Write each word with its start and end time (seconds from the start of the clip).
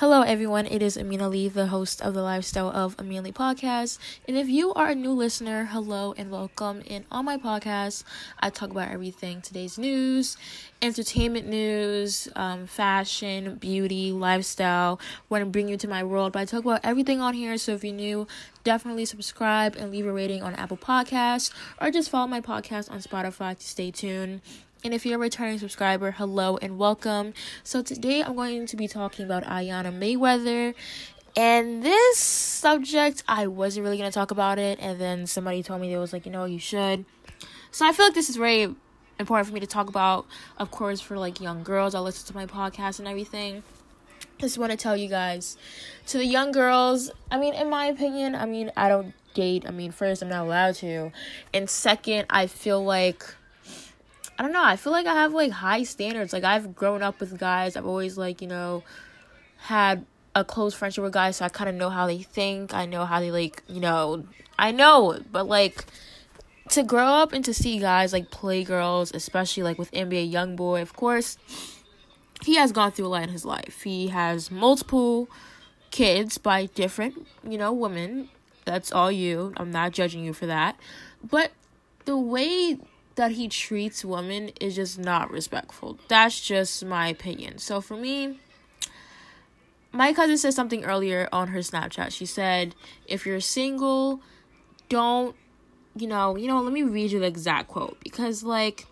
Hello, 0.00 0.22
everyone. 0.22 0.64
It 0.64 0.80
is 0.80 0.96
Amina 0.96 1.28
Lee, 1.28 1.48
the 1.48 1.66
host 1.66 2.00
of 2.00 2.14
the 2.14 2.22
Lifestyle 2.22 2.70
of 2.70 2.98
Amina 2.98 3.20
Lee 3.20 3.32
podcast. 3.32 3.98
And 4.26 4.34
if 4.34 4.48
you 4.48 4.72
are 4.72 4.88
a 4.88 4.94
new 4.94 5.12
listener, 5.12 5.66
hello 5.66 6.14
and 6.16 6.30
welcome. 6.30 6.82
And 6.88 7.04
on 7.12 7.26
my 7.26 7.36
podcast, 7.36 8.04
I 8.38 8.48
talk 8.48 8.70
about 8.70 8.90
everything 8.90 9.42
today's 9.42 9.76
news, 9.76 10.38
entertainment 10.80 11.48
news, 11.48 12.28
um, 12.34 12.66
fashion, 12.66 13.56
beauty, 13.56 14.10
lifestyle. 14.10 14.98
Want 15.28 15.42
to 15.42 15.50
bring 15.50 15.68
you 15.68 15.76
to 15.76 15.86
my 15.86 16.02
world, 16.02 16.32
but 16.32 16.40
I 16.40 16.44
talk 16.46 16.64
about 16.64 16.80
everything 16.82 17.20
on 17.20 17.34
here. 17.34 17.58
So 17.58 17.72
if 17.72 17.84
you're 17.84 17.92
new, 17.92 18.26
definitely 18.64 19.04
subscribe 19.04 19.76
and 19.76 19.90
leave 19.90 20.06
a 20.06 20.12
rating 20.14 20.42
on 20.42 20.54
Apple 20.54 20.78
Podcasts 20.78 21.52
or 21.78 21.90
just 21.90 22.08
follow 22.08 22.26
my 22.26 22.40
podcast 22.40 22.90
on 22.90 23.00
Spotify 23.00 23.54
to 23.54 23.66
stay 23.66 23.90
tuned. 23.90 24.40
And 24.82 24.94
if 24.94 25.04
you're 25.04 25.16
a 25.16 25.20
returning 25.20 25.58
subscriber, 25.58 26.10
hello 26.10 26.56
and 26.56 26.78
welcome. 26.78 27.34
So 27.62 27.82
today 27.82 28.22
I'm 28.22 28.34
going 28.34 28.64
to 28.64 28.76
be 28.76 28.88
talking 28.88 29.26
about 29.26 29.44
Iyanna 29.44 29.92
Mayweather. 29.92 30.74
And 31.36 31.82
this 31.82 32.16
subject, 32.16 33.22
I 33.28 33.46
wasn't 33.46 33.84
really 33.84 33.98
going 33.98 34.10
to 34.10 34.14
talk 34.14 34.30
about 34.30 34.58
it. 34.58 34.78
And 34.80 34.98
then 34.98 35.26
somebody 35.26 35.62
told 35.62 35.82
me, 35.82 35.90
they 35.90 35.98
was 35.98 36.14
like, 36.14 36.24
you 36.24 36.32
know, 36.32 36.46
you 36.46 36.58
should. 36.58 37.04
So 37.70 37.86
I 37.86 37.92
feel 37.92 38.06
like 38.06 38.14
this 38.14 38.30
is 38.30 38.36
very 38.36 38.74
important 39.18 39.48
for 39.48 39.52
me 39.52 39.60
to 39.60 39.66
talk 39.66 39.90
about, 39.90 40.24
of 40.56 40.70
course, 40.70 41.02
for 41.02 41.18
like 41.18 41.42
young 41.42 41.62
girls. 41.62 41.94
I 41.94 42.00
listen 42.00 42.26
to 42.28 42.34
my 42.34 42.46
podcast 42.46 43.00
and 43.00 43.06
everything. 43.06 43.62
Just 44.38 44.56
want 44.56 44.72
to 44.72 44.78
tell 44.78 44.96
you 44.96 45.10
guys, 45.10 45.58
to 46.06 46.16
the 46.16 46.24
young 46.24 46.52
girls, 46.52 47.10
I 47.30 47.38
mean, 47.38 47.52
in 47.52 47.68
my 47.68 47.84
opinion, 47.84 48.34
I 48.34 48.46
mean, 48.46 48.72
I 48.78 48.88
don't 48.88 49.12
date. 49.34 49.64
I 49.68 49.72
mean, 49.72 49.92
first, 49.92 50.22
I'm 50.22 50.30
not 50.30 50.46
allowed 50.46 50.76
to. 50.76 51.12
And 51.52 51.68
second, 51.68 52.24
I 52.30 52.46
feel 52.46 52.82
like 52.82 53.34
I 54.40 54.42
don't 54.42 54.52
know. 54.52 54.64
I 54.64 54.76
feel 54.76 54.94
like 54.94 55.04
I 55.04 55.12
have 55.12 55.34
like 55.34 55.52
high 55.52 55.82
standards. 55.82 56.32
Like 56.32 56.44
I've 56.44 56.74
grown 56.74 57.02
up 57.02 57.20
with 57.20 57.38
guys. 57.38 57.76
I've 57.76 57.84
always 57.84 58.16
like, 58.16 58.40
you 58.40 58.48
know, 58.48 58.82
had 59.58 60.06
a 60.34 60.46
close 60.46 60.72
friendship 60.72 61.04
with 61.04 61.12
guys, 61.12 61.36
so 61.36 61.44
I 61.44 61.50
kind 61.50 61.68
of 61.68 61.76
know 61.76 61.90
how 61.90 62.06
they 62.06 62.22
think. 62.22 62.72
I 62.72 62.86
know 62.86 63.04
how 63.04 63.20
they 63.20 63.30
like, 63.30 63.62
you 63.68 63.80
know, 63.80 64.24
I 64.58 64.72
know, 64.72 65.20
but 65.30 65.46
like 65.46 65.84
to 66.70 66.82
grow 66.82 67.04
up 67.04 67.34
and 67.34 67.44
to 67.44 67.52
see 67.52 67.80
guys 67.80 68.14
like 68.14 68.30
play 68.30 68.64
girls, 68.64 69.12
especially 69.12 69.62
like 69.62 69.78
with 69.78 69.90
NBA 69.92 70.32
Young 70.32 70.56
Boy, 70.56 70.80
of 70.80 70.96
course, 70.96 71.36
he 72.42 72.54
has 72.56 72.72
gone 72.72 72.92
through 72.92 73.08
a 73.08 73.08
lot 73.08 73.24
in 73.24 73.28
his 73.28 73.44
life. 73.44 73.82
He 73.82 74.08
has 74.08 74.50
multiple 74.50 75.28
kids 75.90 76.38
by 76.38 76.64
different, 76.64 77.26
you 77.46 77.58
know, 77.58 77.74
women. 77.74 78.30
That's 78.64 78.90
all 78.90 79.12
you. 79.12 79.52
I'm 79.58 79.70
not 79.70 79.92
judging 79.92 80.24
you 80.24 80.32
for 80.32 80.46
that. 80.46 80.80
But 81.22 81.50
the 82.06 82.16
way 82.16 82.78
that 83.16 83.32
he 83.32 83.48
treats 83.48 84.04
women 84.04 84.50
is 84.60 84.76
just 84.76 84.98
not 84.98 85.30
respectful. 85.30 85.98
That's 86.08 86.40
just 86.40 86.84
my 86.84 87.08
opinion. 87.08 87.58
So 87.58 87.80
for 87.80 87.96
me, 87.96 88.38
my 89.92 90.12
cousin 90.12 90.38
said 90.38 90.54
something 90.54 90.84
earlier 90.84 91.28
on 91.32 91.48
her 91.48 91.58
Snapchat. 91.60 92.12
She 92.12 92.26
said, 92.26 92.74
if 93.06 93.26
you're 93.26 93.40
single, 93.40 94.20
don't, 94.88 95.34
you 95.96 96.06
know, 96.06 96.36
you 96.36 96.46
know, 96.46 96.60
let 96.60 96.72
me 96.72 96.82
read 96.82 97.10
you 97.10 97.18
the 97.18 97.26
exact 97.26 97.68
quote 97.68 97.98
because 98.00 98.42
like 98.44 98.86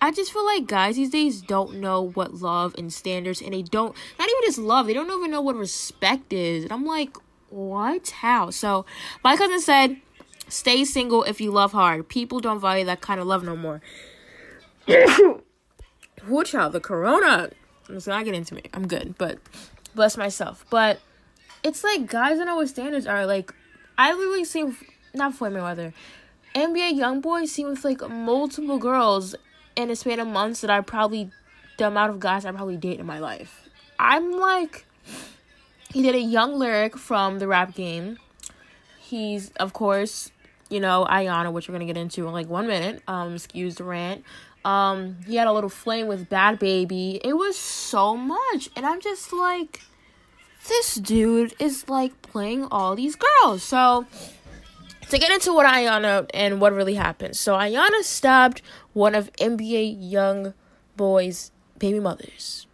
I 0.00 0.10
just 0.10 0.32
feel 0.32 0.44
like 0.44 0.66
guys 0.66 0.96
these 0.96 1.10
days 1.10 1.40
don't 1.40 1.80
know 1.80 2.02
what 2.02 2.34
love 2.34 2.74
and 2.76 2.92
standards 2.92 3.40
and 3.40 3.52
they 3.52 3.62
don't 3.62 3.94
not 4.18 4.28
even 4.28 4.42
just 4.44 4.58
love, 4.58 4.86
they 4.86 4.92
don't 4.92 5.10
even 5.10 5.30
know 5.30 5.40
what 5.40 5.56
respect 5.56 6.32
is. 6.32 6.64
And 6.64 6.72
I'm 6.72 6.84
like, 6.84 7.16
what? 7.48 8.10
How? 8.10 8.50
So 8.50 8.84
my 9.22 9.36
cousin 9.36 9.60
said 9.60 9.96
Stay 10.48 10.84
single 10.84 11.24
if 11.24 11.40
you 11.40 11.50
love 11.50 11.72
hard. 11.72 12.08
People 12.08 12.40
don't 12.40 12.60
value 12.60 12.84
that 12.84 13.00
kind 13.00 13.20
of 13.20 13.26
love 13.26 13.42
no 13.42 13.56
more. 13.56 13.80
Who 14.86 16.44
child, 16.44 16.72
the 16.72 16.80
corona. 16.80 17.50
Let's 17.88 18.06
not 18.06 18.24
get 18.24 18.34
into 18.34 18.54
me. 18.54 18.62
I'm 18.72 18.86
good, 18.86 19.16
but 19.18 19.38
bless 19.94 20.16
myself. 20.16 20.64
But 20.70 21.00
it's 21.62 21.84
like 21.84 22.06
guys 22.06 22.38
don't 22.38 22.46
know 22.46 22.56
what 22.56 22.68
standards 22.68 23.06
are. 23.06 23.26
Like 23.26 23.52
I 23.98 24.12
literally 24.12 24.44
seen 24.44 24.76
not 25.14 25.34
Floyd 25.34 25.52
Mayweather. 25.52 25.92
NBA 26.54 26.98
YoungBoy 26.98 27.48
seen 27.48 27.68
with 27.68 27.84
like 27.84 28.08
multiple 28.08 28.78
girls 28.78 29.34
in 29.76 29.90
a 29.90 29.96
span 29.96 30.20
of 30.20 30.28
months 30.28 30.60
that 30.60 30.70
I 30.70 30.80
probably 30.80 31.30
the 31.78 31.88
amount 31.88 32.10
of 32.10 32.20
guys 32.20 32.44
I 32.44 32.52
probably 32.52 32.76
date 32.76 33.00
in 33.00 33.06
my 33.06 33.18
life. 33.18 33.68
I'm 33.98 34.32
like 34.32 34.86
he 35.92 36.02
did 36.02 36.14
a 36.14 36.20
young 36.20 36.58
lyric 36.58 36.96
from 36.96 37.38
the 37.38 37.48
rap 37.48 37.74
game. 37.74 38.18
He's 38.98 39.50
of 39.56 39.72
course 39.72 40.30
you 40.68 40.80
know, 40.80 41.06
Iyanna, 41.08 41.52
which 41.52 41.68
we're 41.68 41.74
gonna 41.74 41.86
get 41.86 41.96
into 41.96 42.26
in 42.26 42.32
like 42.32 42.48
one 42.48 42.66
minute. 42.66 43.02
Um, 43.06 43.34
excuse 43.34 43.76
the 43.76 43.84
rant. 43.84 44.24
Um, 44.64 45.18
he 45.26 45.36
had 45.36 45.46
a 45.46 45.52
little 45.52 45.70
flame 45.70 46.06
with 46.06 46.30
Bhad 46.30 46.58
Bhabie. 46.58 47.20
It 47.22 47.34
was 47.34 47.58
so 47.58 48.16
much, 48.16 48.70
and 48.74 48.86
I'm 48.86 49.00
just 49.00 49.32
like, 49.32 49.82
this 50.68 50.94
dude 50.94 51.54
is 51.58 51.88
like 51.88 52.22
playing 52.22 52.64
all 52.70 52.96
these 52.96 53.16
girls. 53.16 53.62
So 53.62 54.06
to 55.10 55.18
get 55.18 55.30
into 55.30 55.52
what 55.52 55.66
Iyanna 55.66 56.28
and 56.32 56.60
what 56.60 56.72
really 56.72 56.94
happened. 56.94 57.36
So 57.36 57.54
Iyanna 57.54 58.02
stabbed 58.02 58.62
one 58.92 59.14
of 59.14 59.32
NBA 59.34 59.96
young 60.00 60.54
boys' 60.96 61.50
baby 61.78 62.00
mothers. 62.00 62.66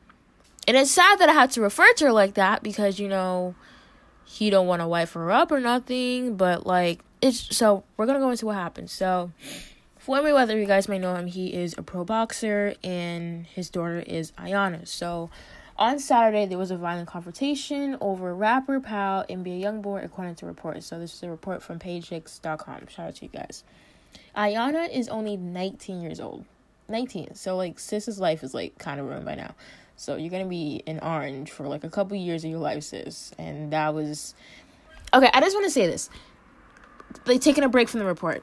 And 0.68 0.76
it's 0.76 0.90
sad 0.90 1.18
that 1.18 1.28
I 1.28 1.32
had 1.32 1.50
to 1.52 1.60
refer 1.60 1.92
to 1.94 2.06
her 2.06 2.12
like 2.12 2.34
that 2.34 2.62
because, 2.62 2.98
you 3.00 3.08
know, 3.08 3.54
he 4.24 4.50
don't 4.50 4.66
want 4.66 4.80
to 4.80 4.86
wife 4.86 5.14
her 5.14 5.30
up 5.30 5.50
or 5.50 5.58
nothing, 5.58 6.36
but 6.36 6.66
like 6.66 7.00
it's 7.20 7.56
so 7.56 7.84
we're 7.96 8.06
gonna 8.06 8.18
go 8.18 8.30
into 8.30 8.46
what 8.46 8.56
happened. 8.56 8.90
So 8.90 9.32
Floyd 9.98 10.24
Mayweather, 10.24 10.58
you 10.58 10.66
guys 10.66 10.88
may 10.88 10.98
know 10.98 11.14
him. 11.14 11.26
He 11.26 11.52
is 11.52 11.74
a 11.76 11.82
pro 11.82 12.04
boxer, 12.04 12.74
and 12.82 13.46
his 13.46 13.68
daughter 13.68 14.00
is 14.00 14.32
Iyanna. 14.32 14.88
So 14.88 15.30
on 15.76 15.98
Saturday, 15.98 16.46
there 16.46 16.58
was 16.58 16.70
a 16.70 16.76
violent 16.76 17.08
confrontation 17.08 17.96
over 18.00 18.34
rapper 18.34 18.80
pal 18.80 19.24
NBA 19.28 19.62
YoungBoy, 19.62 20.04
according 20.04 20.36
to 20.36 20.46
reports. 20.46 20.86
So 20.86 20.98
this 20.98 21.14
is 21.14 21.22
a 21.22 21.30
report 21.30 21.62
from 21.62 21.78
PageSix.com. 21.78 22.86
Shout 22.88 23.08
out 23.08 23.14
to 23.16 23.24
you 23.24 23.30
guys. 23.30 23.64
Iyanna 24.36 24.90
is 24.94 25.08
only 25.08 25.36
19 25.36 26.00
years 26.00 26.20
old. 26.20 26.44
19. 26.88 27.34
So 27.34 27.56
like 27.56 27.78
sis's 27.78 28.18
life 28.18 28.42
is 28.42 28.52
like 28.52 28.76
kind 28.78 29.00
of 29.00 29.06
ruined 29.06 29.24
by 29.24 29.34
now. 29.34 29.54
So 29.96 30.16
you're 30.16 30.30
gonna 30.30 30.46
be 30.46 30.82
in 30.86 30.98
orange 31.00 31.50
for 31.50 31.68
like 31.68 31.84
a 31.84 31.90
couple 31.90 32.16
years 32.16 32.44
of 32.44 32.50
your 32.50 32.60
life, 32.60 32.82
sis. 32.84 33.32
And 33.38 33.72
that 33.72 33.94
was 33.94 34.34
okay. 35.12 35.30
I 35.32 35.40
just 35.40 35.54
want 35.54 35.66
to 35.66 35.70
say 35.70 35.86
this 35.86 36.08
like 37.26 37.40
taking 37.40 37.64
a 37.64 37.68
break 37.68 37.88
from 37.88 38.00
the 38.00 38.06
report. 38.06 38.42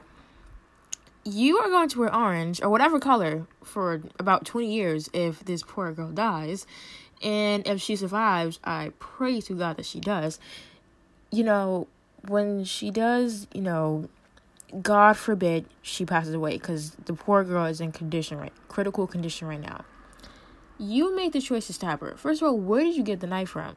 You 1.24 1.58
are 1.58 1.68
going 1.68 1.88
to 1.90 1.98
wear 1.98 2.14
orange 2.14 2.62
or 2.62 2.70
whatever 2.70 2.98
color 2.98 3.46
for 3.62 4.02
about 4.18 4.46
20 4.46 4.72
years 4.72 5.10
if 5.12 5.44
this 5.44 5.62
poor 5.62 5.92
girl 5.92 6.10
dies. 6.10 6.66
And 7.22 7.66
if 7.66 7.80
she 7.80 7.96
survives, 7.96 8.60
I 8.64 8.92
pray 8.98 9.40
to 9.42 9.54
God 9.54 9.76
that 9.76 9.86
she 9.86 10.00
does. 10.00 10.38
You 11.30 11.44
know, 11.44 11.88
when 12.26 12.64
she 12.64 12.90
does, 12.90 13.46
you 13.52 13.60
know, 13.60 14.08
God 14.82 15.16
forbid 15.16 15.66
she 15.82 16.04
passes 16.04 16.34
away 16.34 16.52
because 16.52 16.92
the 17.06 17.14
poor 17.14 17.42
girl 17.42 17.64
is 17.64 17.80
in 17.80 17.90
condition 17.90 18.38
right 18.38 18.52
critical 18.68 19.06
condition 19.06 19.48
right 19.48 19.60
now. 19.60 19.84
You 20.78 21.16
make 21.16 21.32
the 21.32 21.40
choice 21.40 21.66
to 21.66 21.72
stab 21.72 22.00
her. 22.00 22.14
First 22.16 22.42
of 22.42 22.48
all, 22.48 22.58
where 22.58 22.84
did 22.84 22.94
you 22.94 23.02
get 23.02 23.20
the 23.20 23.26
knife 23.26 23.48
from? 23.48 23.76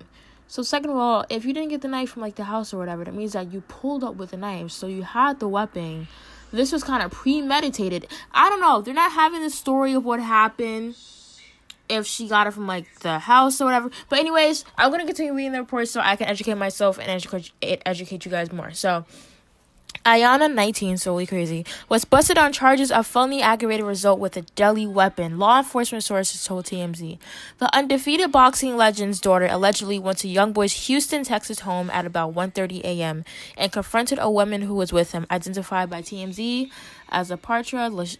So 0.51 0.63
second 0.63 0.89
of 0.89 0.97
all, 0.97 1.23
if 1.29 1.45
you 1.45 1.53
didn't 1.53 1.69
get 1.69 1.79
the 1.79 1.88
knife 1.88 2.09
from 2.09 2.23
like 2.23 2.35
the 2.35 2.44
house 2.44 2.73
or 2.73 2.78
whatever, 2.78 3.06
that 3.06 3.13
means 3.13 3.31
that 3.31 3.53
you 3.53 3.62
pulled 3.62 4.03
up 4.03 4.16
with 4.16 4.34
a 4.34 4.38
knife. 4.38 4.72
So 4.72 4.85
you 4.85 5.03
had 5.03 5.39
the 5.39 5.47
weapon. 5.47 6.09
This 6.51 6.73
was 6.73 6.84
kind 6.84 7.01
of 7.01 7.09
premeditated. 7.09 8.06
I 8.34 8.50
don't 8.50 8.59
know. 8.59 8.81
They're 8.81 8.94
not 8.94 9.13
having 9.13 9.44
the 9.44 9.50
story 9.50 9.94
of 9.94 10.03
what 10.03 10.19
happened 10.19 10.97
if 11.88 12.06
she 12.06 12.28
got 12.28 12.47
it 12.47 12.51
from 12.51 12.67
like 12.67 13.00
the 13.00 13.19
house 13.19 13.62
or 13.62 13.66
whatever. 13.66 13.91
But 14.09 14.19
anyways, 14.19 14.66
I'm 14.78 14.91
gonna 14.91 15.06
continue 15.06 15.34
reading 15.34 15.53
the 15.53 15.59
report 15.59 15.88
so 15.88 16.01
I 16.01 16.17
can 16.17 16.28
educate 16.28 16.56
myself 16.56 17.00
and 17.00 17.07
educate 17.07 17.53
educate 17.62 18.25
you 18.25 18.31
guys 18.31 18.51
more. 18.51 18.72
So 18.73 19.06
Iyanna, 20.06 20.52
19, 20.52 20.97
solely 20.97 21.28
crazy, 21.28 21.63
was 21.88 22.06
busted 22.06 22.38
on 22.38 22.52
charges 22.53 22.91
of 22.91 23.06
felony 23.06 23.41
aggravated 23.44 23.85
assault 23.85 24.19
with 24.19 24.35
a 24.35 24.41
deadly 24.41 24.88
weapon, 24.88 25.38
law 25.38 25.59
enforcement 25.59 26.03
sources 26.03 26.44
told 26.44 26.66
TMZ. 26.66 27.19
The 27.60 27.75
undefeated 27.75 28.31
boxing 28.31 28.75
legend's 28.77 29.19
daughter 29.19 29.48
allegedly 29.48 30.00
went 30.00 30.18
to 30.19 30.27
Young 30.27 30.54
Boy's 30.54 30.88
Houston, 30.88 31.24
Texas 31.24 31.60
home 31.60 31.92
at 31.92 32.06
about 32.06 32.33
1.30 32.33 32.81
a.m. 32.83 33.24
and 33.56 33.71
confronted 33.71 34.18
a 34.19 34.31
woman 34.31 34.63
who 34.63 34.74
was 34.74 34.92
with 34.92 35.12
him, 35.12 35.27
identified 35.30 35.89
by 35.89 36.01
TMZ 36.01 36.71
as 37.10 37.30
Apatra 37.30 38.18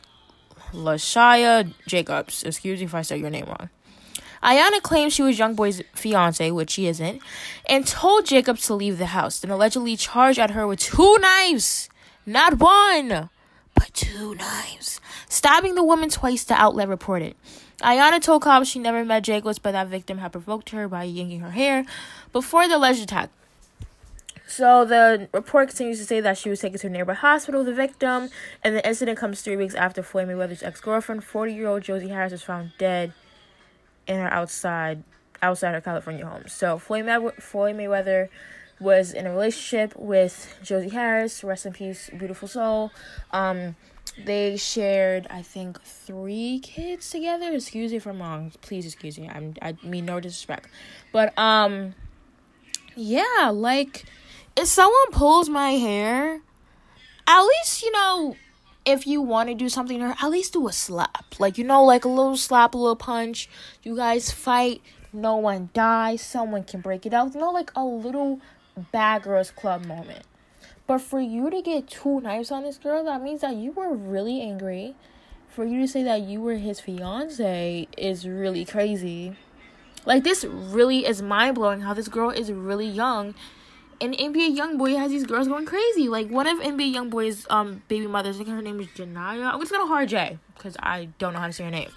Lashaya 0.72 1.74
Jacobs. 1.88 2.44
Excuse 2.44 2.80
me 2.80 2.86
if 2.86 2.94
I 2.94 3.01
said 3.01 3.19
your 3.19 3.31
name 3.31 3.45
wrong. 3.45 3.69
Iyanna 4.44 4.82
claims 4.82 5.14
she 5.14 5.22
was 5.22 5.38
YoungBoy's 5.38 5.84
fiance, 5.94 6.50
which 6.52 6.72
she 6.72 6.88
isn't, 6.88 7.22
and 7.68 7.86
told 7.86 8.26
Jacob 8.26 8.58
to 8.60 8.74
leave 8.74 8.98
the 8.98 9.08
house, 9.08 9.40
then 9.40 9.52
allegedly 9.52 9.96
charged 9.96 10.40
at 10.40 10.52
her 10.52 10.66
with 10.66 10.80
two 10.80 11.18
knives. 11.20 11.90
Not 12.26 12.58
one, 12.58 13.30
but 13.76 13.94
two 13.94 14.36
knives. 14.36 15.00
Stabbing 15.30 15.76
the 15.76 15.84
woman 15.84 16.10
twice, 16.10 16.44
the 16.44 16.56
outlet 16.56 16.88
reported. 16.88 17.36
Iyanna 17.82 18.22
told 18.22 18.42
cops 18.42 18.68
she 18.68 18.80
never 18.80 19.06
met 19.06 19.24
Jacobs, 19.24 19.60
but 19.60 19.72
that 19.72 19.88
victim 19.88 20.20
had 20.20 20.32
provoked 20.32 20.70
her 20.70 20.88
by 20.88 21.04
yanking 21.04 21.40
her 21.42 21.52
hair 21.52 21.86
before 22.32 22.68
the 22.68 22.78
alleged 22.78 23.02
attack. 23.02 23.30
So 24.48 24.84
the 24.84 25.30
report 25.34 25.70
continues 25.70 26.00
to 26.00 26.06
say 26.06 26.20
that 26.20 26.38
she 26.38 26.50
was 26.50 26.60
taken 26.60 26.78
to 26.80 26.88
a 26.88 26.90
nearby 26.90 27.14
hospital, 27.14 27.64
the 27.64 27.74
victim, 27.74 28.30
and 28.64 28.76
the 28.76 28.86
incident 28.86 29.18
comes 29.18 29.42
three 29.42 29.56
weeks 29.56 29.74
after 29.76 30.04
Floyd 30.04 30.28
Mayweather's 30.28 30.62
ex-girlfriend, 30.62 31.22
40-year-old 31.22 31.84
Josie 31.84 32.10
Harris, 32.10 32.34
was 32.34 32.44
found 32.44 32.74
dead 32.78 33.14
in 34.07 34.18
her 34.18 34.31
outside 34.31 35.03
outside 35.42 35.74
her 35.74 35.81
California 35.81 36.25
home. 36.25 36.44
So 36.48 36.77
Floyd, 36.77 37.06
May- 37.06 37.31
Floyd 37.39 37.75
Mayweather 37.75 38.30
was 38.80 39.13
in 39.13 39.27
a 39.27 39.31
relationship 39.31 39.95
with 39.95 40.57
Josie 40.63 40.89
Harris. 40.89 41.44
Rest 41.44 41.65
in 41.65 41.74
peace, 41.74 42.09
beautiful 42.18 42.48
soul. 42.48 42.92
Um, 43.31 43.75
they 44.25 44.57
shared, 44.57 45.27
I 45.30 45.42
think, 45.42 45.81
three 45.83 46.59
kids 46.59 47.09
together. 47.09 47.53
Excuse 47.53 47.92
me 47.92 47.98
if 47.98 48.06
I'm 48.06 48.21
wrong. 48.21 48.51
Please 48.62 48.86
excuse 48.86 49.18
me. 49.18 49.30
I'm 49.30 49.53
I 49.62 49.75
mean 49.83 50.06
no 50.06 50.19
disrespect, 50.19 50.68
but 51.12 51.38
um, 51.38 51.95
yeah, 52.95 53.51
like 53.54 54.06
if 54.56 54.68
someone 54.68 55.12
pulls 55.12 55.47
my 55.50 55.71
hair, 55.71 56.42
at 57.27 57.42
least 57.42 57.83
you 57.83 57.92
know 57.92 58.36
if 58.86 59.06
you 59.06 59.22
want 59.22 59.50
to 59.50 59.56
do 59.56 59.69
something 59.69 60.01
or 60.01 60.16
at 60.22 60.30
least 60.30 60.54
do 60.54 60.68
a 60.68 60.72
slap. 60.72 61.39
Like 61.39 61.57
you 61.57 61.63
know 61.63 61.83
like 61.83 62.06
a 62.06 62.10
little 62.10 62.38
slap 62.38 62.74
a 62.74 62.78
little 62.78 62.95
punch. 62.95 63.50
You 63.83 63.95
guys 63.95 64.31
fight. 64.31 64.81
No 65.13 65.36
one 65.38 65.69
dies. 65.74 66.22
Someone 66.22 66.63
can 66.63 66.81
break 66.81 67.06
it 67.06 67.13
out. 67.13 67.33
You 67.33 67.39
know 67.39 67.51
like 67.51 67.72
a 67.75 67.83
little 67.83 68.39
bad 68.92 69.24
girls 69.24 69.51
club 69.51 69.86
moment. 69.86 70.24
But 70.88 71.00
for 71.00 71.19
you 71.19 71.50
to 71.50 71.62
get 71.62 71.88
two 71.88 72.22
knives 72.22 72.51
on 72.51 72.63
this 72.63 72.78
girl 72.78 73.04
that 73.06 73.22
means 73.22 73.42
that 73.42 73.56
you 73.56 73.72
were 73.72 73.94
really 73.94 74.42
angry. 74.42 74.95
For 75.50 75.66
you 75.66 75.81
to 75.81 75.88
say 75.88 76.04
that 76.04 76.22
you 76.22 76.39
were 76.39 76.56
his 76.56 76.80
fiance 76.80 77.88
is 77.98 78.28
really 78.28 78.66
crazy. 78.66 79.36
Like 80.06 80.24
this 80.24 80.44
really 80.44 81.06
is 81.06 81.22
mind-blowing 81.22 81.81
how 81.81 81.94
this 81.94 82.07
girl 82.07 82.31
is 82.31 82.51
really 82.51 82.88
young 82.88 83.36
and 84.01 84.18
NBA 84.18 84.57
YoungBoy 84.57 84.98
has 84.98 85.12
these 85.12 85.25
girls 85.25 85.48
going 85.48 85.65
crazy. 85.65 86.09
Like 86.09 86.30
one 86.30 86.48
of 86.48 86.57
NBA 86.57 86.94
YoungBoy's 86.94 87.45
um 87.50 87.83
baby 87.88 88.07
mothers, 88.07 88.36
I 88.36 88.44
think 88.44 88.50
her 88.50 88.62
name 88.62 88.80
is 88.80 88.88
Janaya. 88.88 89.53
I'm 89.53 89.59
just 89.59 89.71
gonna 89.71 89.88
hard 89.88 90.09
J 90.09 90.39
because 90.56 90.75
I 90.80 91.09
don't 91.19 91.33
know 91.33 91.39
how 91.39 91.48
to 91.48 91.53
say 91.53 91.63
her 91.63 91.71
name. 91.71 91.92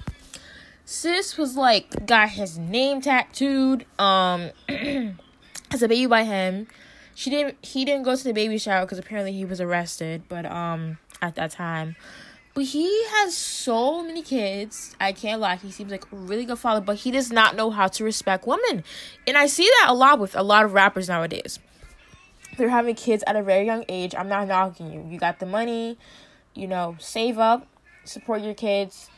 Sis 0.85 1.39
was 1.39 1.57
like 1.57 2.07
got 2.07 2.29
his 2.29 2.59
name 2.59 3.01
tattooed 3.01 3.87
um 3.99 4.51
as 4.69 5.83
a 5.83 5.89
baby 5.89 6.07
by 6.07 6.25
him. 6.25 6.67
She 7.15 7.31
didn't. 7.31 7.65
He 7.65 7.85
didn't 7.85 8.03
go 8.03 8.15
to 8.15 8.25
the 8.25 8.33
baby 8.33 8.59
shower 8.59 8.85
because 8.85 8.99
apparently 8.99 9.33
he 9.33 9.45
was 9.45 9.61
arrested. 9.61 10.25
But 10.29 10.45
um 10.47 10.99
at 11.23 11.37
that 11.37 11.51
time. 11.51 11.97
But 12.53 12.67
he 12.67 12.87
has 13.07 13.37
so 13.37 14.05
many 14.05 14.23
kids. 14.23 14.95
I 15.01 15.11
can't 15.11 15.41
lie. 15.41 15.57
He 15.57 15.73
seems 15.73 15.91
like 15.91 16.05
a 16.13 16.17
really 16.17 16.45
good 16.45 16.59
father, 16.59 16.81
but 16.81 16.99
he 16.99 17.11
does 17.11 17.33
not 17.33 17.57
know 17.57 17.71
how 17.71 17.89
to 17.89 18.05
respect 18.05 18.47
women. 18.47 18.85
And 19.27 19.37
I 19.37 19.47
see 19.47 19.69
that 19.81 19.89
a 19.91 19.95
lot 19.95 20.21
with 20.21 20.37
a 20.37 20.43
lot 20.43 20.65
of 20.65 20.73
rappers 20.73 21.09
nowadays 21.09 21.59
they're 22.57 22.69
having 22.69 22.95
kids 22.95 23.25
at 23.27 23.37
a 23.37 23.43
very 23.43 23.67
young 23.67 23.85
age. 23.89 24.15
I'm 24.15 24.29
not 24.29 24.49
knocking 24.49 24.93
you. 24.93 25.07
You 25.09 25.19
got 25.19 25.39
the 25.39 25.47
money, 25.47 25.99
you 26.55 26.67
know, 26.67 26.97
save 26.99 27.39
up, 27.39 27.67
support 28.05 28.43
your 28.43 28.55
kids, 28.55 29.09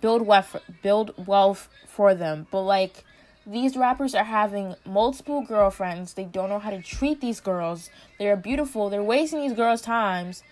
build 0.00 0.22
wealth, 0.22 0.56
build 0.82 1.14
wealth 1.26 1.68
for 1.86 2.14
them. 2.14 2.46
But 2.50 2.62
like 2.62 3.04
these 3.46 3.76
rappers 3.76 4.14
are 4.14 4.24
having 4.24 4.76
multiple 4.84 5.42
girlfriends. 5.42 6.14
They 6.14 6.24
don't 6.24 6.48
know 6.48 6.58
how 6.58 6.70
to 6.70 6.80
treat 6.80 7.20
these 7.20 7.40
girls. 7.40 7.90
They're 8.18 8.36
beautiful. 8.36 8.88
They're 8.88 9.02
wasting 9.02 9.40
these 9.40 9.52
girls' 9.52 9.82
times. 9.82 10.42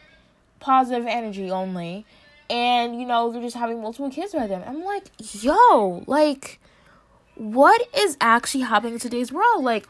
Positive 0.59 1.06
energy 1.06 1.50
only. 1.50 2.05
And 2.49 3.00
you 3.00 3.06
know, 3.06 3.31
they're 3.31 3.43
just 3.43 3.56
having 3.56 3.81
multiple 3.81 4.11
kids 4.11 4.33
by 4.33 4.47
them. 4.47 4.62
I'm 4.67 4.85
like, 4.85 5.11
yo, 5.19 6.05
like 6.06 6.61
what 7.41 7.81
is 7.97 8.19
actually 8.21 8.65
happening 8.65 8.94
in 8.94 9.00
today's 9.00 9.33
world? 9.33 9.65
Like 9.65 9.88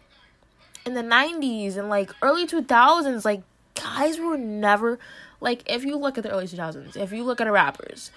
in 0.87 0.95
the 0.95 1.03
90s 1.03 1.77
and 1.77 1.89
like 1.89 2.11
early 2.23 2.47
2000s 2.47 3.25
like 3.25 3.43
guys 3.75 4.19
were 4.19 4.37
never 4.37 4.99
like 5.41 5.63
if 5.67 5.85
you 5.85 5.97
look 5.97 6.17
at 6.19 6.25
the 6.25 6.31
early 6.31 6.47
2000s 6.47 6.97
if 6.97 7.13
you 7.13 7.25
look 7.25 7.41
at 7.41 7.45
the 7.45 7.53
rappers 7.53 8.11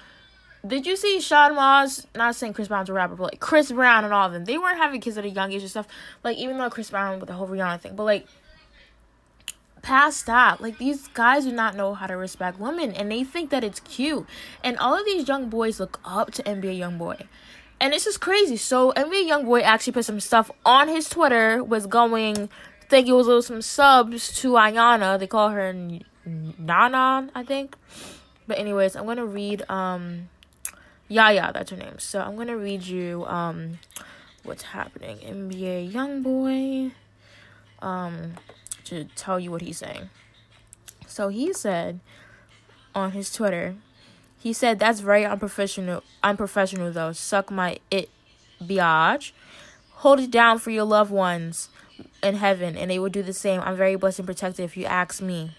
did 0.65 0.86
you 0.86 0.95
see 0.95 1.19
Shad 1.19 1.54
Moss? 1.54 2.07
Not 2.15 2.36
saying 2.36 2.54
Chris 2.54 2.69
Brown's 2.69 2.89
a 2.89 2.94
rapper, 2.94 3.15
but 3.15 3.24
like 3.24 3.42
Chris 3.42 3.69
Brown 3.69 4.06
and 4.06 4.13
all 4.13 4.27
of 4.27 4.33
them. 4.33 4.45
They 4.45 4.57
weren't 4.57 4.77
having 4.77 5.01
kids 5.01 5.18
at 5.18 5.25
a 5.25 5.30
young 5.30 5.51
age 5.51 5.62
and 5.62 5.69
stuff. 5.69 5.88
Like 6.24 6.38
even 6.38 6.57
though 6.57 6.69
Chris 6.69 6.89
Brown 6.89 7.19
with 7.19 7.27
the 7.27 7.33
whole 7.33 7.48
Rihanna 7.48 7.81
thing, 7.81 7.98
but 7.98 8.04
like 8.04 8.27
past 9.81 10.25
that, 10.27 10.62
like 10.62 10.77
these 10.77 11.10
guys 11.10 11.44
do 11.44 11.51
not 11.51 11.75
know 11.75 11.94
how 11.94 12.07
to 12.07 12.15
respect 12.15 12.60
women, 12.60 12.94
and 12.94 13.12
they 13.12 13.25
think 13.25 13.50
that 13.50 13.65
it's 13.65 13.81
cute. 13.81 14.25
And 14.63 14.77
all 14.77 14.98
of 14.98 15.06
these 15.06 15.27
young 15.27 15.50
boys 15.50 15.81
look 15.81 16.00
up 16.06 16.31
to 16.31 16.44
NBA 16.44 16.80
YoungBoy. 16.80 17.27
And 17.83 17.91
this 17.91 18.07
is 18.07 18.18
crazy. 18.18 18.56
So 18.56 18.94
NBA 18.94 19.27
YoungBoy 19.27 19.62
actually 19.62 19.91
put 19.91 20.06
some 20.06 20.21
stuff 20.21 20.50
on 20.65 20.88
his 20.88 21.09
Twitter. 21.09 21.62
Was 21.62 21.85
going, 21.85 22.50
I 22.81 22.85
think 22.88 23.09
it 23.09 23.12
was 23.12 23.27
little 23.27 23.41
some 23.41 23.62
subs 23.62 24.31
to 24.39 24.53
Iyanna. 24.53 25.19
They 25.19 25.27
call 25.27 25.50
her 25.50 25.74
Nana, 26.25 27.30
I 27.35 27.44
think. 27.44 27.75
But 28.47 28.57
anyways, 28.57 28.95
I'm 28.95 29.06
gonna 29.06 29.25
read 29.25 29.69
um, 29.69 30.30
Yaya. 31.09 31.51
That's 31.53 31.71
her 31.71 31.75
name. 31.75 32.00
So 32.00 32.21
I'm 32.21 32.38
gonna 32.38 32.56
read 32.56 32.83
you 32.83 33.25
um, 33.25 33.80
what's 34.44 34.63
happening. 34.63 35.18
NBA 35.18 35.91
YoungBoy. 35.91 36.94
Um, 37.81 38.36
to 38.86 39.03
tell 39.18 39.41
you 39.41 39.51
what 39.51 39.62
he's 39.62 39.79
saying. 39.79 40.09
So 41.06 41.27
he 41.27 41.51
said 41.51 42.00
on 42.95 43.12
his 43.12 43.29
Twitter 43.29 43.75
he 44.43 44.51
said, 44.51 44.77
That's 44.77 44.99
very 44.99 45.25
unprofessional 45.25 46.03
unprofessional 46.21 46.91
though. 46.91 47.13
Suck 47.13 47.49
my 47.49 47.79
it 47.89 48.09
biatch. 48.61 49.31
Hold 50.03 50.19
it 50.19 50.31
down 50.31 50.59
for 50.59 50.69
your 50.69 50.83
loved 50.83 51.11
ones 51.11 51.69
in 52.21 52.35
heaven, 52.35 52.75
and 52.75 52.91
they 52.91 52.99
will 52.99 53.09
do 53.09 53.23
the 53.23 53.31
same. 53.31 53.61
I'm 53.61 53.77
very 53.77 53.95
blessed 53.95 54.19
and 54.19 54.27
protected 54.27 54.65
if 54.65 54.75
you 54.75 54.83
ask 54.83 55.21
me. 55.21 55.51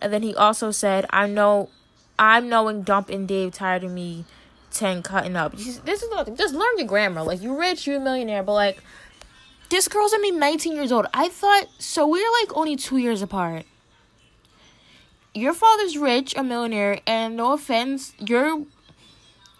And 0.00 0.12
then 0.12 0.24
he 0.24 0.34
also 0.34 0.72
said, 0.72 1.06
I 1.10 1.28
know 1.28 1.70
I'm 2.18 2.48
knowing 2.48 2.82
Dump 2.82 3.08
and 3.08 3.28
Dave 3.28 3.52
tired 3.52 3.84
of 3.84 3.92
me 3.92 4.24
ten 4.72 5.00
cutting 5.04 5.36
up. 5.36 5.52
This 5.52 6.02
is 6.02 6.10
nothing. 6.10 6.34
Just 6.34 6.54
learn 6.54 6.76
your 6.76 6.88
grammar. 6.88 7.22
Like 7.22 7.40
you're 7.40 7.56
rich, 7.56 7.86
you're 7.86 7.98
a 7.98 8.00
millionaire, 8.00 8.42
but 8.42 8.54
like 8.54 8.82
this 9.68 9.86
girl's 9.86 10.12
only 10.12 10.32
19 10.32 10.74
years 10.74 10.90
old. 10.90 11.06
I 11.14 11.28
thought 11.28 11.68
so 11.78 12.04
we're 12.04 12.32
like 12.42 12.56
only 12.56 12.74
two 12.74 12.96
years 12.96 13.22
apart 13.22 13.64
your 15.38 15.54
father's 15.54 15.96
rich, 15.96 16.34
a 16.36 16.42
millionaire, 16.42 17.00
and 17.06 17.36
no 17.36 17.52
offense, 17.52 18.12
you're 18.18 18.64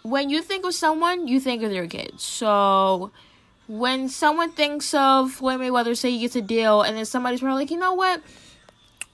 when 0.03 0.29
you 0.29 0.41
think 0.41 0.65
of 0.65 0.73
someone, 0.73 1.27
you 1.27 1.39
think 1.39 1.63
of 1.63 1.71
their 1.71 1.87
kids. 1.87 2.23
So 2.23 3.11
when 3.67 4.09
someone 4.09 4.51
thinks 4.51 4.93
of 4.93 5.31
Floyd 5.31 5.59
Mayweather, 5.59 5.95
say 5.95 6.11
he 6.11 6.19
gets 6.19 6.35
a 6.35 6.41
deal, 6.41 6.81
and 6.81 6.97
then 6.97 7.05
somebody's 7.05 7.41
probably 7.41 7.63
like, 7.63 7.71
you 7.71 7.77
know 7.77 7.93
what? 7.93 8.21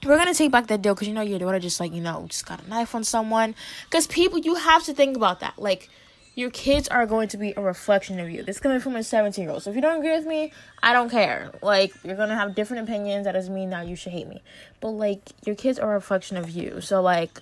We're 0.04 0.16
gonna 0.16 0.34
take 0.34 0.52
back 0.52 0.68
that 0.68 0.82
deal 0.82 0.94
because 0.94 1.08
you 1.08 1.14
know 1.14 1.22
your 1.22 1.38
daughter 1.38 1.58
just 1.58 1.80
like 1.80 1.92
you 1.92 2.00
know 2.00 2.26
just 2.28 2.46
got 2.46 2.62
a 2.62 2.68
knife 2.68 2.94
on 2.94 3.02
someone. 3.02 3.54
Because 3.84 4.06
people, 4.06 4.38
you 4.38 4.54
have 4.54 4.84
to 4.84 4.94
think 4.94 5.16
about 5.16 5.40
that. 5.40 5.58
Like 5.58 5.88
your 6.36 6.50
kids 6.50 6.86
are 6.88 7.06
going 7.06 7.28
to 7.28 7.38
be 7.38 7.54
a 7.56 7.62
reflection 7.62 8.20
of 8.20 8.28
you. 8.30 8.42
This 8.42 8.60
coming 8.60 8.78
from 8.78 8.94
a 8.94 9.02
17 9.02 9.42
year 9.42 9.50
old. 9.50 9.62
So 9.62 9.70
if 9.70 9.76
you 9.76 9.82
don't 9.82 9.98
agree 9.98 10.12
with 10.12 10.26
me, 10.26 10.52
I 10.82 10.92
don't 10.92 11.10
care. 11.10 11.50
Like, 11.62 11.94
you're 12.04 12.14
going 12.14 12.28
to 12.28 12.34
have 12.34 12.54
different 12.54 12.86
opinions. 12.86 13.24
That 13.24 13.32
doesn't 13.32 13.52
mean 13.52 13.70
now 13.70 13.80
you 13.80 13.96
should 13.96 14.12
hate 14.12 14.28
me. 14.28 14.42
But, 14.80 14.90
like, 14.90 15.20
your 15.46 15.56
kids 15.56 15.78
are 15.78 15.90
a 15.90 15.94
reflection 15.94 16.36
of 16.36 16.50
you. 16.50 16.82
So, 16.82 17.00
like, 17.00 17.40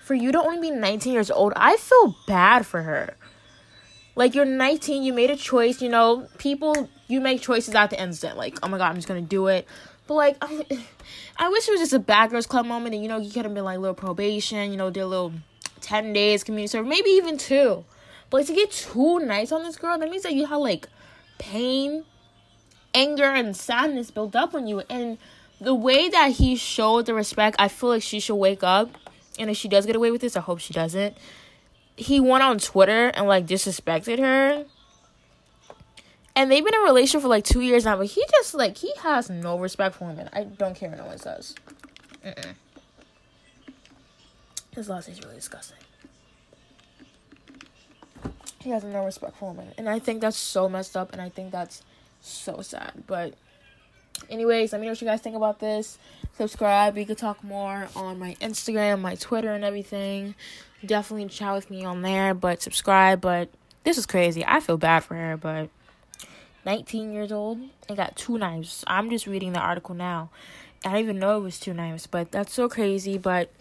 for 0.00 0.14
you 0.14 0.32
to 0.32 0.40
only 0.40 0.70
be 0.70 0.74
19 0.74 1.12
years 1.12 1.30
old, 1.30 1.52
I 1.56 1.76
feel 1.76 2.16
bad 2.26 2.64
for 2.64 2.82
her. 2.82 3.16
Like, 4.14 4.34
you're 4.34 4.46
19, 4.46 5.02
you 5.02 5.12
made 5.12 5.30
a 5.30 5.36
choice, 5.36 5.82
you 5.82 5.90
know, 5.90 6.26
people, 6.38 6.88
you 7.08 7.20
make 7.20 7.42
choices 7.42 7.74
at 7.74 7.90
the 7.90 8.02
instant. 8.02 8.38
Like, 8.38 8.58
oh 8.62 8.68
my 8.68 8.78
god, 8.78 8.88
I'm 8.88 8.94
just 8.94 9.08
going 9.08 9.22
to 9.22 9.28
do 9.28 9.48
it. 9.48 9.68
But, 10.06 10.14
like, 10.14 10.36
I 11.36 11.50
wish 11.50 11.68
it 11.68 11.70
was 11.70 11.80
just 11.80 11.92
a 11.92 11.98
bad 11.98 12.30
girls 12.30 12.46
club 12.46 12.64
moment 12.64 12.94
and, 12.94 13.02
you 13.02 13.10
know, 13.10 13.18
you 13.18 13.30
could 13.30 13.44
have 13.44 13.52
been 13.52 13.64
like, 13.64 13.76
a 13.76 13.80
little 13.80 13.94
probation, 13.94 14.70
you 14.70 14.78
know, 14.78 14.88
did 14.88 15.00
a 15.00 15.06
little 15.06 15.34
10 15.82 16.14
days 16.14 16.42
community 16.44 16.68
service, 16.68 16.88
maybe 16.88 17.10
even 17.10 17.36
two 17.36 17.84
but 18.30 18.46
to 18.46 18.54
get 18.54 18.70
too 18.70 19.20
nice 19.20 19.52
on 19.52 19.62
this 19.62 19.76
girl, 19.76 19.98
that 19.98 20.10
means 20.10 20.24
that 20.24 20.34
you 20.34 20.46
have 20.46 20.60
like 20.60 20.88
pain, 21.38 22.04
anger, 22.94 23.24
and 23.24 23.56
sadness 23.56 24.10
built 24.10 24.34
up 24.34 24.54
on 24.54 24.66
you. 24.66 24.82
And 24.90 25.18
the 25.60 25.74
way 25.74 26.08
that 26.08 26.32
he 26.32 26.56
showed 26.56 27.06
the 27.06 27.14
respect, 27.14 27.56
I 27.58 27.68
feel 27.68 27.90
like 27.90 28.02
she 28.02 28.20
should 28.20 28.36
wake 28.36 28.62
up. 28.62 28.90
And 29.38 29.50
if 29.50 29.56
she 29.56 29.68
does 29.68 29.86
get 29.86 29.96
away 29.96 30.10
with 30.10 30.20
this, 30.20 30.36
I 30.36 30.40
hope 30.40 30.58
she 30.58 30.72
doesn't. 30.72 31.16
He 31.96 32.20
went 32.20 32.42
on 32.42 32.58
Twitter 32.58 33.08
and 33.08 33.26
like 33.26 33.46
disrespected 33.46 34.18
her. 34.18 34.64
And 36.34 36.50
they've 36.50 36.62
been 36.62 36.74
in 36.74 36.80
a 36.80 36.84
relationship 36.84 37.22
for 37.22 37.28
like 37.28 37.44
two 37.44 37.62
years 37.62 37.86
now, 37.86 37.96
but 37.96 38.06
he 38.06 38.22
just 38.30 38.54
like 38.54 38.76
he 38.76 38.92
has 38.98 39.30
no 39.30 39.58
respect 39.58 39.94
for 39.96 40.06
women. 40.06 40.28
I 40.32 40.44
don't 40.44 40.74
care 40.74 40.90
what 40.90 40.98
no 40.98 41.06
one 41.06 41.18
says. 41.18 41.54
Mm-mm. 42.24 42.54
His 44.74 44.90
last 44.90 45.08
is 45.08 45.22
really 45.22 45.36
disgusting 45.36 45.78
he 48.66 48.72
has 48.72 48.82
no 48.82 49.04
respect 49.04 49.36
for 49.36 49.52
women. 49.52 49.72
And 49.78 49.88
I 49.88 50.00
think 50.00 50.20
that's 50.20 50.36
so 50.36 50.68
messed 50.68 50.96
up 50.96 51.12
and 51.12 51.22
I 51.22 51.28
think 51.28 51.52
that's 51.52 51.82
so 52.20 52.60
sad. 52.62 53.04
But 53.06 53.34
anyways, 54.28 54.72
let 54.72 54.80
me 54.80 54.88
know 54.88 54.90
what 54.90 55.00
you 55.00 55.06
guys 55.06 55.20
think 55.20 55.36
about 55.36 55.60
this. 55.60 55.98
Subscribe. 56.36 56.96
We 56.96 57.04
could 57.04 57.16
talk 57.16 57.44
more 57.44 57.88
on 57.94 58.18
my 58.18 58.34
Instagram, 58.40 59.00
my 59.00 59.14
Twitter 59.14 59.52
and 59.52 59.64
everything. 59.64 60.34
Definitely 60.84 61.28
chat 61.28 61.54
with 61.54 61.70
me 61.70 61.84
on 61.84 62.02
there, 62.02 62.34
but 62.34 62.60
subscribe. 62.60 63.20
But 63.20 63.50
this 63.84 63.98
is 63.98 64.04
crazy. 64.04 64.44
I 64.44 64.58
feel 64.58 64.78
bad 64.78 65.04
for 65.04 65.14
her, 65.14 65.36
but 65.36 65.70
19 66.64 67.12
years 67.12 67.30
old 67.30 67.60
and 67.88 67.96
got 67.96 68.16
two 68.16 68.36
knives. 68.36 68.82
I'm 68.88 69.10
just 69.10 69.28
reading 69.28 69.52
the 69.52 69.60
article 69.60 69.94
now. 69.94 70.30
I 70.84 70.88
didn't 70.88 71.04
even 71.04 71.18
know 71.20 71.38
it 71.38 71.42
was 71.42 71.60
two 71.60 71.72
knives, 71.72 72.08
but 72.08 72.32
that's 72.32 72.52
so 72.52 72.68
crazy. 72.68 73.16
But 73.16 73.52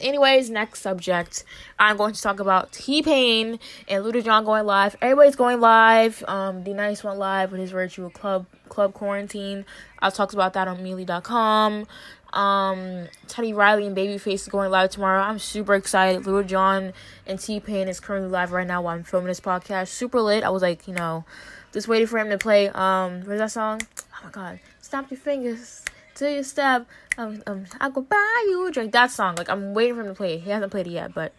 Anyways, 0.00 0.48
next 0.48 0.80
subject. 0.80 1.44
I'm 1.78 1.96
going 1.96 2.14
to 2.14 2.20
talk 2.20 2.40
about 2.40 2.72
T 2.72 3.02
Pain 3.02 3.58
and 3.88 4.02
Lil 4.04 4.22
Jon 4.22 4.44
going 4.44 4.64
live. 4.64 4.96
Everybody's 5.02 5.36
going 5.36 5.60
live. 5.60 6.24
Um, 6.26 6.62
D 6.62 6.72
Nice 6.72 7.04
went 7.04 7.18
live 7.18 7.52
with 7.52 7.60
his 7.60 7.72
virtual 7.72 8.08
club 8.08 8.46
club 8.68 8.94
quarantine. 8.94 9.66
I 9.98 10.08
talked 10.10 10.32
about 10.32 10.54
that 10.54 10.66
on 10.66 10.82
Mealy.com. 10.82 11.86
Um, 12.32 13.08
Teddy 13.28 13.52
Riley 13.52 13.86
and 13.86 13.94
Babyface 13.94 14.32
is 14.34 14.48
going 14.48 14.70
live 14.70 14.90
tomorrow. 14.90 15.20
I'm 15.20 15.38
super 15.38 15.74
excited. 15.74 16.26
Lil 16.26 16.42
Jon 16.42 16.94
and 17.26 17.38
T 17.38 17.60
Pain 17.60 17.86
is 17.86 18.00
currently 18.00 18.30
live 18.30 18.52
right 18.52 18.66
now 18.66 18.80
while 18.82 18.96
I'm 18.96 19.04
filming 19.04 19.28
this 19.28 19.40
podcast. 19.40 19.88
Super 19.88 20.22
lit. 20.22 20.42
I 20.42 20.48
was 20.48 20.62
like, 20.62 20.88
you 20.88 20.94
know, 20.94 21.26
just 21.72 21.86
waiting 21.86 22.06
for 22.06 22.18
him 22.18 22.30
to 22.30 22.38
play. 22.38 22.70
Um, 22.70 23.22
where's 23.22 23.40
that 23.40 23.52
song? 23.52 23.82
Oh 24.00 24.24
my 24.24 24.30
god, 24.30 24.60
snap 24.80 25.10
your 25.10 25.20
fingers 25.20 25.84
till 26.14 26.30
you 26.30 26.42
step. 26.42 26.86
Um, 27.18 27.42
um, 27.46 27.66
I 27.80 27.90
go 27.90 28.02
buy 28.02 28.46
you 28.48 28.66
a 28.66 28.70
drink. 28.70 28.92
That 28.92 29.10
song. 29.10 29.36
Like 29.36 29.48
I'm 29.48 29.74
waiting 29.74 29.94
for 29.94 30.02
him 30.02 30.08
to 30.08 30.14
play. 30.14 30.38
He 30.38 30.50
hasn't 30.50 30.70
played 30.70 30.86
it 30.86 30.92
yet, 30.92 31.14
but 31.14 31.32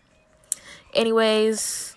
anyways, 0.93 1.95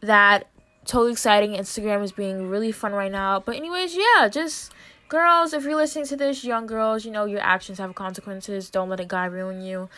that 0.00 0.46
totally 0.84 1.12
exciting. 1.12 1.52
Instagram 1.52 2.02
is 2.02 2.12
being 2.12 2.48
really 2.48 2.72
fun 2.72 2.92
right 2.92 3.12
now. 3.12 3.40
But 3.40 3.56
anyways, 3.56 3.94
yeah, 3.94 4.28
just 4.28 4.72
girls, 5.08 5.52
if 5.52 5.64
you're 5.64 5.76
listening 5.76 6.06
to 6.06 6.16
this, 6.16 6.44
young 6.44 6.66
girls, 6.66 7.04
you 7.04 7.10
know 7.10 7.24
your 7.24 7.40
actions 7.40 7.78
have 7.78 7.94
consequences. 7.94 8.70
Don't 8.70 8.88
let 8.88 9.00
a 9.00 9.04
guy 9.04 9.26
ruin 9.26 9.62
you. 9.62 9.88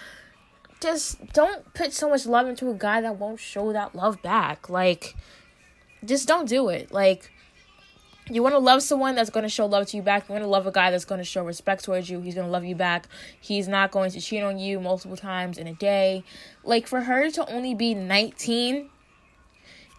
Just 0.80 1.32
don't 1.32 1.72
put 1.74 1.92
so 1.92 2.08
much 2.08 2.26
love 2.26 2.48
into 2.48 2.68
a 2.68 2.74
guy 2.74 3.00
that 3.00 3.16
won't 3.16 3.38
show 3.38 3.72
that 3.72 3.94
love 3.94 4.20
back. 4.20 4.68
Like, 4.68 5.14
just 6.04 6.26
don't 6.26 6.48
do 6.48 6.68
it. 6.68 6.90
Like, 6.90 7.30
you 8.32 8.42
want 8.42 8.54
to 8.54 8.58
love 8.58 8.82
someone 8.82 9.14
that's 9.14 9.30
going 9.30 9.42
to 9.42 9.48
show 9.48 9.66
love 9.66 9.86
to 9.88 9.96
you 9.96 10.02
back. 10.02 10.28
You 10.28 10.32
want 10.32 10.44
to 10.44 10.48
love 10.48 10.66
a 10.66 10.72
guy 10.72 10.90
that's 10.90 11.04
going 11.04 11.18
to 11.20 11.24
show 11.24 11.44
respect 11.44 11.84
towards 11.84 12.08
you. 12.08 12.20
He's 12.20 12.34
going 12.34 12.46
to 12.46 12.50
love 12.50 12.64
you 12.64 12.74
back. 12.74 13.06
He's 13.40 13.68
not 13.68 13.90
going 13.90 14.10
to 14.12 14.20
cheat 14.20 14.42
on 14.42 14.58
you 14.58 14.80
multiple 14.80 15.16
times 15.16 15.58
in 15.58 15.66
a 15.66 15.74
day. 15.74 16.24
Like, 16.64 16.86
for 16.86 17.02
her 17.02 17.30
to 17.30 17.50
only 17.52 17.74
be 17.74 17.94
19 17.94 18.88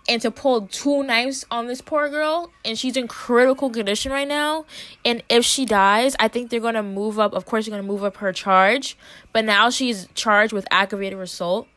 and 0.10 0.22
to 0.22 0.32
pull 0.32 0.68
two 0.68 1.04
knives 1.04 1.46
on 1.50 1.68
this 1.68 1.82
poor 1.82 2.10
girl 2.10 2.52
and 2.66 2.78
she's 2.78 2.98
in 2.98 3.08
critical 3.08 3.70
condition 3.70 4.12
right 4.12 4.28
now 4.28 4.66
and 5.06 5.24
if 5.30 5.46
she 5.46 5.66
dies 5.66 6.14
i 6.20 6.28
think 6.28 6.50
they're 6.50 6.60
going 6.60 6.74
to 6.74 6.84
move 6.84 7.20
up 7.20 7.34
of 7.34 7.46
course 7.46 7.66
they're 7.66 7.72
going 7.72 7.82
to 7.82 7.88
move 7.88 8.04
up 8.04 8.18
her 8.18 8.34
charge 8.34 8.98
but 9.32 9.46
now 9.46 9.70
she's 9.70 10.08
charged 10.14 10.52
with 10.52 10.68
aggravated 10.72 11.18
assault 11.20 11.68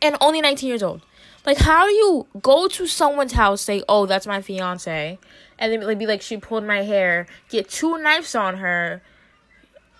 and 0.00 0.16
only 0.20 0.40
19 0.40 0.66
years 0.66 0.82
old 0.82 1.02
like 1.46 1.58
how 1.58 1.86
do 1.86 1.92
you 1.92 2.26
go 2.42 2.68
to 2.68 2.86
someone's 2.86 3.32
house 3.32 3.60
say 3.60 3.82
oh 3.88 4.06
that's 4.06 4.26
my 4.26 4.40
fiance 4.40 5.18
and 5.58 5.72
then 5.72 5.80
like, 5.82 5.98
be 5.98 6.06
like 6.06 6.22
she 6.22 6.36
pulled 6.36 6.64
my 6.64 6.82
hair 6.82 7.26
get 7.48 7.68
two 7.68 7.98
knives 7.98 8.34
on 8.34 8.56
her 8.58 9.02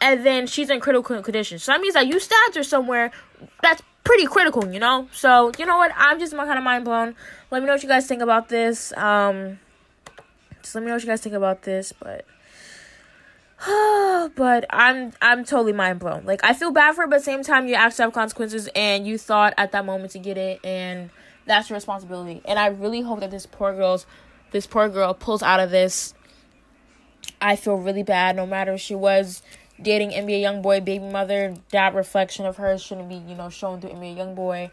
and 0.01 0.25
then 0.25 0.47
she's 0.47 0.71
in 0.71 0.81
critical 0.81 1.23
condition 1.23 1.59
so 1.59 1.73
that 1.73 1.81
means 1.81 1.95
that 1.95 2.07
you 2.07 2.19
stabbed 2.19 2.55
her 2.55 2.63
somewhere 2.63 3.11
that's 3.63 3.83
pretty 4.05 4.27
critical, 4.27 4.67
you 4.73 4.81
know? 4.81 5.09
So, 5.13 5.53
you 5.57 5.67
know 5.67 5.77
what? 5.77 5.93
I'm 5.97 6.19
just 6.19 6.35
kind 6.35 6.59
of 6.59 6.65
mind 6.65 6.85
blown. 6.85 7.15
Let 7.51 7.61
me 7.63 7.67
know 7.67 7.75
what 7.75 7.83
you 7.83 7.89
guys 7.89 8.07
think 8.07 8.23
about 8.23 8.49
this. 8.49 8.93
Um, 8.97 9.61
just 10.63 10.75
let 10.75 10.83
me 10.83 10.89
know 10.89 10.95
what 10.95 11.03
you 11.03 11.09
guys 11.09 11.21
think 11.21 11.35
about 11.35 11.63
this, 11.63 11.93
but 11.93 12.25
but 14.35 14.65
I'm 14.71 15.13
I'm 15.21 15.45
totally 15.45 15.73
mind 15.73 16.01
blown. 16.01 16.25
Like 16.25 16.41
I 16.43 16.55
feel 16.55 16.71
bad 16.71 16.95
for 16.95 17.05
it, 17.05 17.11
but 17.11 17.17
at 17.17 17.21
the 17.21 17.25
same 17.25 17.43
time 17.43 17.69
you 17.69 17.75
actually 17.75 18.05
have 18.05 18.13
consequences 18.13 18.69
and 18.75 19.07
you 19.07 19.19
thought 19.19 19.55
at 19.57 19.73
that 19.73 19.85
moment 19.85 20.13
to 20.13 20.19
get 20.19 20.37
it 20.37 20.65
and 20.65 21.11
that's 21.51 21.69
your 21.69 21.77
responsibility. 21.77 22.41
And 22.45 22.59
I 22.59 22.69
really 22.69 23.01
hope 23.01 23.21
that 23.21 23.33
this 23.33 23.45
poor 23.45 23.75
girl's 23.75 24.07
this 24.53 24.67
poor 24.67 24.89
girl 24.89 25.15
pulls 25.15 25.43
out 25.43 25.61
of 25.61 25.71
this. 25.71 26.15
I 27.41 27.57
feel 27.57 27.77
really 27.77 28.03
bad 28.03 28.37
no 28.37 28.47
matter 28.47 28.73
if 28.75 28.81
she 28.81 28.95
was 28.95 29.43
dating 29.83 30.11
NBA 30.11 30.43
YoungBoy 30.43 30.85
baby 30.85 31.05
mother. 31.05 31.55
That 31.71 31.95
reflection 31.95 32.47
of 32.47 32.57
her 32.59 32.79
shouldn't 32.79 33.09
be, 33.09 33.17
you 33.17 33.35
know, 33.35 33.49
shown 33.49 33.81
through 33.81 33.91
NBA 33.91 34.17
YoungBoy. 34.17 34.71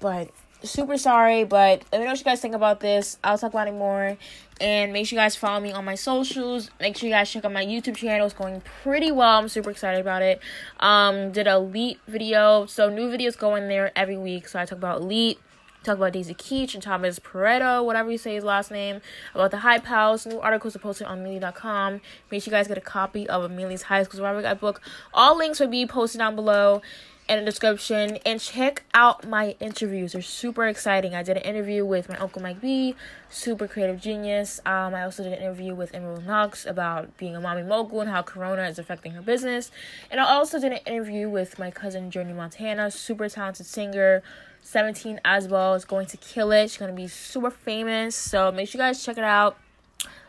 But 0.00 0.30
super 0.62 0.98
sorry, 0.98 1.44
but 1.44 1.82
let 1.92 1.98
me 1.98 2.04
know 2.04 2.12
what 2.12 2.18
you 2.18 2.24
guys 2.24 2.40
think 2.40 2.54
about 2.54 2.80
this. 2.80 3.18
I'll 3.24 3.38
talk 3.38 3.52
about 3.52 3.68
it 3.68 3.72
more. 3.74 4.16
And 4.60 4.92
make 4.92 5.06
sure 5.06 5.16
you 5.16 5.22
guys 5.22 5.34
follow 5.34 5.60
me 5.60 5.72
on 5.72 5.84
my 5.84 5.94
socials. 5.94 6.70
Make 6.80 6.96
sure 6.96 7.08
you 7.08 7.14
guys 7.14 7.30
check 7.30 7.44
out 7.44 7.52
my 7.52 7.64
YouTube 7.64 7.96
channel. 7.96 8.26
It's 8.26 8.34
going 8.34 8.62
pretty 8.82 9.10
well. 9.10 9.38
I'm 9.38 9.48
super 9.48 9.70
excited 9.70 10.00
about 10.00 10.22
it. 10.22 10.40
Um, 10.78 11.32
did 11.32 11.46
a 11.46 11.54
elite 11.54 11.98
video. 12.06 12.66
So 12.66 12.90
new 12.90 13.08
videos 13.08 13.36
going 13.36 13.68
there 13.68 13.92
every 13.96 14.18
week. 14.18 14.48
So 14.48 14.58
I 14.60 14.66
talk 14.66 14.78
about 14.78 15.00
elite 15.00 15.38
talk 15.82 15.96
about 15.96 16.12
Daisy 16.12 16.34
Keech 16.34 16.74
and 16.74 16.82
Thomas 16.82 17.18
Pareto, 17.18 17.84
whatever 17.84 18.10
you 18.10 18.18
say 18.18 18.34
his 18.34 18.44
last 18.44 18.70
name, 18.70 19.00
about 19.34 19.50
the 19.50 19.58
Hype 19.58 19.86
House. 19.86 20.26
New 20.26 20.40
articles 20.40 20.76
are 20.76 20.80
posted 20.80 21.06
on 21.06 21.22
Mealy.com. 21.22 22.00
Make 22.30 22.42
sure 22.42 22.52
you 22.52 22.56
guys 22.56 22.68
get 22.68 22.78
a 22.78 22.82
copy 22.82 23.28
of 23.28 23.44
Amelie's 23.44 23.82
High 23.82 24.02
School 24.02 24.18
Survivor 24.18 24.42
Guide 24.42 24.60
book. 24.60 24.80
All 25.12 25.36
links 25.36 25.60
will 25.60 25.68
be 25.68 25.86
posted 25.86 26.18
down 26.18 26.36
below 26.36 26.82
in 27.28 27.38
the 27.38 27.44
description. 27.44 28.18
And 28.26 28.40
check 28.40 28.84
out 28.94 29.26
my 29.28 29.56
interviews. 29.60 30.12
They're 30.12 30.22
super 30.22 30.66
exciting. 30.66 31.14
I 31.14 31.22
did 31.22 31.36
an 31.36 31.42
interview 31.42 31.84
with 31.84 32.08
my 32.08 32.16
Uncle 32.16 32.42
Mike 32.42 32.60
B, 32.60 32.94
super 33.30 33.66
creative 33.66 34.00
genius. 34.00 34.60
Um, 34.66 34.94
I 34.94 35.02
also 35.02 35.22
did 35.22 35.32
an 35.32 35.38
interview 35.38 35.74
with 35.74 35.94
Emerald 35.94 36.26
Knox 36.26 36.66
about 36.66 37.16
being 37.16 37.36
a 37.36 37.40
mommy 37.40 37.62
mogul 37.62 38.00
and 38.00 38.10
how 38.10 38.22
Corona 38.22 38.64
is 38.64 38.78
affecting 38.78 39.12
her 39.12 39.22
business. 39.22 39.70
And 40.10 40.20
I 40.20 40.24
also 40.24 40.60
did 40.60 40.72
an 40.72 40.80
interview 40.86 41.28
with 41.28 41.58
my 41.58 41.70
cousin 41.70 42.10
Journey 42.10 42.32
Montana, 42.32 42.90
super 42.90 43.28
talented 43.28 43.66
singer 43.66 44.22
17 44.62 45.20
as 45.24 45.48
well 45.48 45.74
is 45.74 45.84
going 45.84 46.06
to 46.06 46.16
kill 46.16 46.50
it. 46.52 46.70
She's 46.70 46.78
going 46.78 46.90
to 46.90 46.96
be 46.96 47.08
super 47.08 47.50
famous. 47.50 48.16
So 48.16 48.50
make 48.50 48.68
sure 48.68 48.80
you 48.80 48.86
guys 48.86 49.04
check 49.04 49.18
it 49.18 49.24
out. 49.24 49.58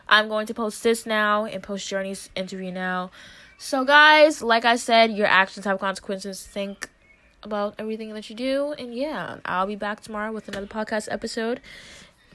I'm 0.08 0.28
going 0.28 0.46
to 0.46 0.54
post 0.54 0.82
this 0.82 1.06
now 1.06 1.46
and 1.46 1.62
post 1.62 1.88
Journey's 1.88 2.28
interview 2.36 2.70
now. 2.70 3.10
So, 3.56 3.84
guys, 3.84 4.42
like 4.42 4.64
I 4.64 4.76
said, 4.76 5.12
your 5.12 5.26
actions 5.26 5.64
have 5.64 5.78
consequences. 5.80 6.42
Think 6.42 6.90
about 7.42 7.74
everything 7.78 8.12
that 8.14 8.28
you 8.28 8.36
do. 8.36 8.74
And 8.78 8.94
yeah, 8.94 9.38
I'll 9.44 9.66
be 9.66 9.76
back 9.76 10.00
tomorrow 10.00 10.32
with 10.32 10.48
another 10.48 10.66
podcast 10.66 11.08
episode. 11.10 11.60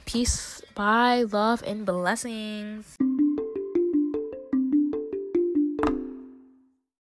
Peace, 0.06 0.62
bye, 0.74 1.22
love, 1.22 1.62
and 1.64 1.86
blessings. 1.86 2.96